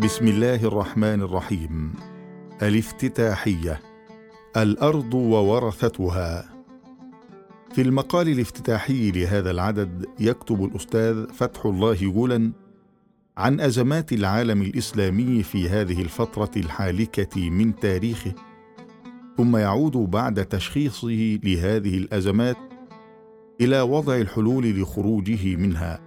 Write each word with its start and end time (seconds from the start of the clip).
بسم 0.00 0.28
الله 0.28 0.64
الرحمن 0.64 1.22
الرحيم. 1.22 1.92
الافتتاحية. 2.62 3.80
الأرض 4.56 5.14
وورثتها. 5.14 6.44
في 7.74 7.82
المقال 7.82 8.28
الافتتاحي 8.28 9.10
لهذا 9.10 9.50
العدد 9.50 10.06
يكتب 10.20 10.64
الأستاذ 10.64 11.26
فتح 11.32 11.66
الله 11.66 11.94
جولا 11.94 12.52
عن 13.36 13.60
أزمات 13.60 14.12
العالم 14.12 14.62
الإسلامي 14.62 15.42
في 15.42 15.68
هذه 15.68 16.02
الفترة 16.02 16.50
الحالكة 16.56 17.50
من 17.50 17.76
تاريخه 17.76 18.32
ثم 19.36 19.56
يعود 19.56 19.96
بعد 19.96 20.44
تشخيصه 20.44 21.38
لهذه 21.44 21.98
الأزمات 21.98 22.56
إلى 23.60 23.80
وضع 23.80 24.16
الحلول 24.16 24.80
لخروجه 24.80 25.56
منها. 25.56 26.00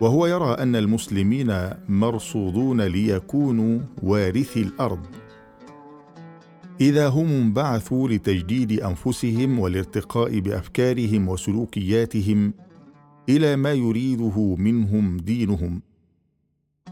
وهو 0.00 0.26
يرى 0.26 0.50
أن 0.50 0.76
المسلمين 0.76 1.70
مرصودون 1.88 2.80
ليكونوا 2.80 3.80
وارثي 4.02 4.62
الأرض. 4.62 5.06
إذا 6.80 7.08
هم 7.08 7.26
انبعثوا 7.26 8.08
لتجديد 8.08 8.80
أنفسهم 8.80 9.58
والارتقاء 9.58 10.38
بأفكارهم 10.38 11.28
وسلوكياتهم 11.28 12.54
إلى 13.28 13.56
ما 13.56 13.72
يريده 13.72 14.56
منهم 14.58 15.16
دينهم. 15.16 15.80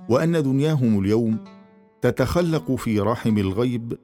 وأن 0.09 0.43
دنياهم 0.43 1.01
اليوم 1.01 1.39
تتخلق 2.03 2.75
في 2.75 3.01
رحم 3.01 3.39
الغيب 3.39 3.99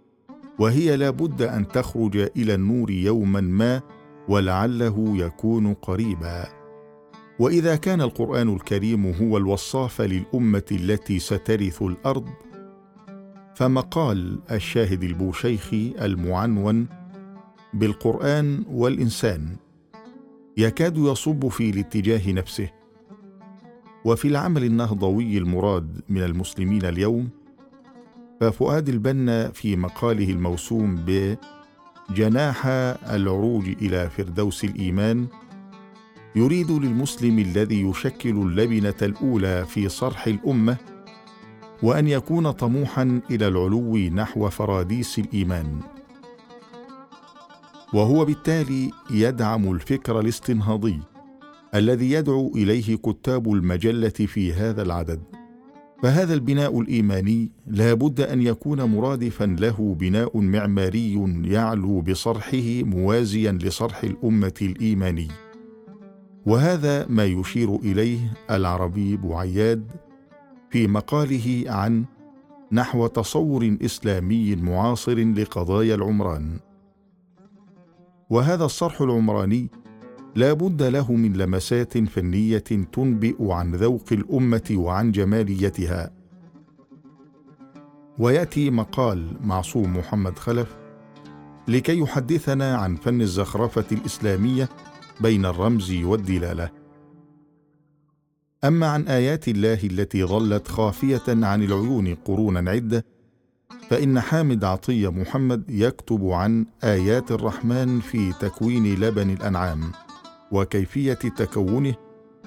وهي 0.59 0.97
لا 0.97 1.11
بد 1.11 1.43
أن 1.43 1.69
تخرج 1.69 2.17
إلى 2.17 2.55
النور 2.55 2.91
يوما 2.91 3.41
ما 3.41 3.81
ولعله 4.29 5.17
يكون 5.17 5.75
قريبا. 5.75 6.62
وإذا 7.39 7.77
كان 7.77 8.01
القرآن 8.01 8.55
الكريم 8.55 9.07
هو 9.07 9.39
الوصاف 9.39 10.01
للأمة 10.01 10.63
التي 10.73 11.19
سترث 11.19 11.83
الأرض 11.83 12.29
فمقال 13.55 14.39
الشاهد 14.51 15.03
البوشيخي 15.03 15.95
المعنون 16.01 16.87
بالقرآن 17.75 18.65
والإنسان 18.71 19.57
يكاد 20.57 20.97
يصب 20.99 21.49
في 21.49 21.71
الاتجاه 21.71 22.33
نفسه. 22.33 22.69
وفي 24.05 24.29
العمل 24.29 24.65
النهضوي 24.65 25.39
المراد 25.39 26.01
من 26.09 26.23
المسلمين 26.23 26.85
اليوم 26.85 27.29
ففؤاد 28.41 28.89
البنا 28.89 29.49
في 29.51 29.77
مقاله 29.77 30.31
الموسوم 30.31 31.05
بجناح 32.11 32.67
العروج 33.11 33.69
إلى 33.69 34.11
فردوس 34.11 34.65
الإيمان 34.65 35.27
يريد 36.37 36.71
للمسلم 36.71 37.39
الذي 37.39 37.83
يشكل 37.83 38.31
اللبنة 38.31 38.95
الأولى 39.03 39.67
في 39.67 39.89
صرح 39.89 40.27
الأمة 40.27 40.77
وأن 41.83 42.09
يكون 42.09 42.51
طموحا 42.51 43.21
إلى 43.31 43.49
العلو 43.49 43.97
نحو 43.97 44.51
فراديس 44.51 45.19
الإيمان. 45.19 45.81
وهو 47.95 48.25
بالتالي 48.25 48.91
يدعم 49.11 49.73
الفكر 49.73 50.21
الاستنهاضي 50.21 51.01
الذي 51.75 52.13
يدعو 52.13 52.53
إليه 52.57 52.97
كتاب 52.97 53.53
المجلة 53.53 54.09
في 54.09 54.53
هذا 54.53 54.83
العدد. 54.83 55.23
فهذا 56.03 56.35
البناء 56.35 56.81
الإيماني 56.81 57.51
لا 57.67 57.95
بد 57.95 58.21
أن 58.21 58.43
يكون 58.43 58.83
مرادفا 58.83 59.45
له 59.45 59.97
بناء 60.01 60.39
معماري 60.39 61.41
يعلو 61.45 62.01
بصرحه 62.01 62.83
موازيا 62.83 63.53
لصرح 63.53 64.05
الأمة 64.05 64.55
الإيماني. 64.63 65.29
وهذا 66.47 67.07
ما 67.09 67.25
يشير 67.25 67.77
إليه 67.77 68.33
العربي 68.51 69.17
بوعياد 69.17 69.91
في 70.71 70.87
مقاله 70.87 71.65
عن 71.67 72.05
نحو 72.73 73.07
تصور 73.07 73.77
إسلامي 73.83 74.57
معاصر 74.57 75.19
لقضايا 75.19 75.95
العمران. 75.95 76.59
وهذا 78.31 78.65
الصرح 78.65 79.01
العمراني 79.01 79.69
لا 80.37 80.53
بد 80.53 80.83
له 80.83 81.13
من 81.13 81.33
لمسات 81.33 81.99
فنية 81.99 82.59
تنبئ 82.93 83.53
عن 83.53 83.75
ذوق 83.75 84.05
الأمة 84.13 84.75
وعن 84.75 85.13
جماليتها. 85.13 86.11
ويأتي 88.19 88.71
مقال 88.71 89.37
معصوم 89.45 89.97
محمد 89.97 90.39
خلف 90.39 90.77
لكي 91.69 91.99
يحدثنا 91.99 92.77
عن 92.77 92.97
فن 92.97 93.21
الزخرفة 93.21 93.85
الإسلامية 93.93 94.69
بين 95.23 95.47
الرمز 95.47 95.93
والدلالة. 95.93 96.71
أما 98.65 98.87
عن 98.87 99.09
آيات 99.09 99.49
الله 99.49 99.81
التي 99.85 100.25
ظلت 100.25 100.69
خافية 100.69 101.23
عن 101.29 101.63
العيون 101.63 102.15
قرونا 102.15 102.71
عده 102.71 103.05
فإن 103.91 104.21
حامد 104.21 104.65
عطية 104.65 105.09
محمد 105.09 105.71
يكتب 105.71 106.27
عن 106.27 106.67
آيات 106.85 107.31
الرحمن 107.31 108.01
في 108.01 108.33
تكوين 108.33 108.95
لبن 109.01 109.31
الأنعام 109.31 109.93
وكيفية 110.53 111.15
تكونه 111.15 111.95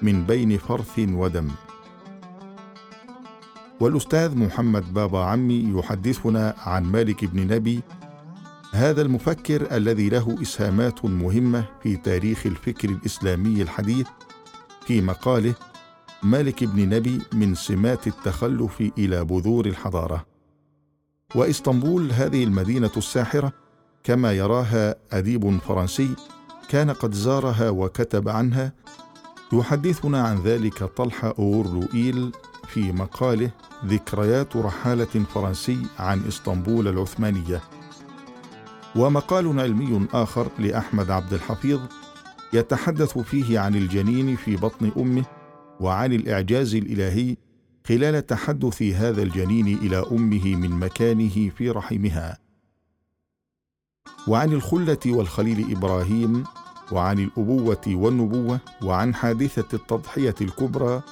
من 0.02 0.24
بين 0.26 0.58
فرث 0.58 0.98
ودم. 0.98 1.48
والأستاذ 3.80 4.36
محمد 4.36 4.94
بابا 4.94 5.18
عمي 5.18 5.72
يحدثنا 5.78 6.54
عن 6.58 6.82
مالك 6.82 7.24
بن 7.24 7.54
نبي 7.54 7.80
هذا 8.76 9.02
المفكر 9.02 9.76
الذي 9.76 10.08
له 10.08 10.36
إسهامات 10.42 11.04
مهمة 11.04 11.64
في 11.82 11.96
تاريخ 11.96 12.46
الفكر 12.46 12.88
الإسلامي 12.88 13.62
الحديث 13.62 14.06
في 14.86 15.00
مقاله 15.00 15.54
مالك 16.22 16.64
بن 16.64 16.88
نبي 16.88 17.22
من 17.32 17.54
سمات 17.54 18.06
التخلف 18.06 18.80
إلى 18.98 19.24
بذور 19.24 19.66
الحضارة. 19.66 20.26
وإسطنبول 21.34 22.12
هذه 22.12 22.44
المدينة 22.44 22.90
الساحرة 22.96 23.52
كما 24.04 24.32
يراها 24.32 24.94
أديب 25.12 25.58
فرنسي 25.58 26.10
كان 26.68 26.90
قد 26.90 27.14
زارها 27.14 27.70
وكتب 27.70 28.28
عنها 28.28 28.72
يحدثنا 29.52 30.22
عن 30.22 30.36
ذلك 30.36 30.84
طلحه 30.84 31.34
اورلوئيل 31.38 32.32
في 32.68 32.92
مقاله 32.92 33.50
ذكريات 33.86 34.56
رحالة 34.56 35.24
فرنسي 35.34 35.82
عن 35.98 36.26
إسطنبول 36.28 36.88
العثمانية. 36.88 37.75
ومقال 38.96 39.60
علمي 39.60 40.06
آخر 40.12 40.48
لأحمد 40.58 41.10
عبد 41.10 41.32
الحفيظ 41.32 41.80
يتحدث 42.52 43.18
فيه 43.18 43.58
عن 43.58 43.74
الجنين 43.74 44.36
في 44.36 44.56
بطن 44.56 44.92
أمه 44.96 45.24
وعن 45.80 46.12
الإعجاز 46.12 46.74
الإلهي 46.74 47.36
خلال 47.88 48.26
تحدث 48.26 48.82
هذا 48.82 49.22
الجنين 49.22 49.78
إلى 49.78 50.04
أمه 50.12 50.56
من 50.56 50.70
مكانه 50.70 51.50
في 51.50 51.70
رحمها. 51.70 52.38
وعن 54.28 54.52
الخلة 54.52 54.98
والخليل 55.06 55.76
إبراهيم 55.76 56.44
وعن 56.92 57.18
الأبوة 57.18 57.82
والنبوة 57.86 58.60
وعن 58.82 59.14
حادثة 59.14 59.76
التضحية 59.76 60.34
الكبرى 60.40 61.02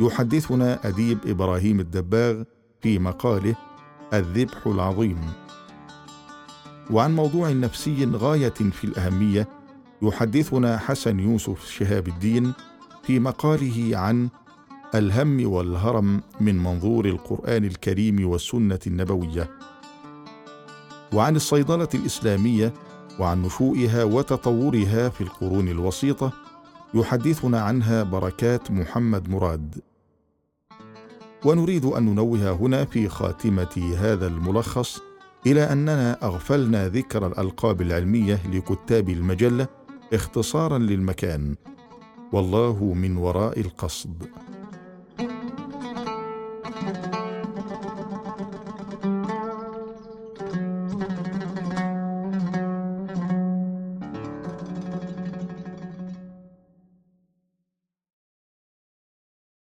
يحدثنا 0.00 0.88
أديب 0.88 1.18
إبراهيم 1.26 1.80
الدباغ 1.80 2.42
في 2.80 2.98
مقاله 2.98 3.56
الذبح 4.12 4.66
العظيم. 4.66 5.41
وعن 6.90 7.16
موضوع 7.16 7.50
نفسي 7.50 8.06
غاية 8.06 8.48
في 8.48 8.84
الأهمية 8.84 9.48
يحدثنا 10.02 10.78
حسن 10.78 11.20
يوسف 11.20 11.70
شهاب 11.70 12.08
الدين 12.08 12.52
في 13.02 13.18
مقاله 13.18 13.98
عن 13.98 14.28
الهم 14.94 15.52
والهرم 15.52 16.22
من 16.40 16.58
منظور 16.58 17.04
القرآن 17.06 17.64
الكريم 17.64 18.28
والسنة 18.28 18.78
النبوية. 18.86 19.50
وعن 21.12 21.36
الصيدلة 21.36 21.88
الإسلامية 21.94 22.72
وعن 23.18 23.42
نشوئها 23.42 24.04
وتطورها 24.04 25.08
في 25.08 25.20
القرون 25.20 25.68
الوسيطة 25.68 26.32
يحدثنا 26.94 27.60
عنها 27.60 28.02
بركات 28.02 28.70
محمد 28.70 29.28
مراد. 29.28 29.80
ونريد 31.44 31.84
أن 31.84 32.02
ننوه 32.04 32.50
هنا 32.50 32.84
في 32.84 33.08
خاتمة 33.08 33.94
هذا 33.98 34.26
الملخص 34.26 35.00
إلى 35.46 35.72
أننا 35.72 36.18
أغفلنا 36.22 36.88
ذكر 36.88 37.26
الألقاب 37.26 37.82
العلمية 37.82 38.38
لكتاب 38.52 39.08
المجلة 39.08 39.66
اختصارا 40.12 40.78
للمكان. 40.78 41.54
والله 42.32 42.94
من 42.94 43.16
وراء 43.16 43.60
القصد. 43.60 44.26